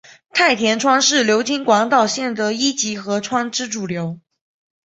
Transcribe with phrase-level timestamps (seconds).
[0.33, 4.19] 太田川是流经广岛县的一级河川之主流。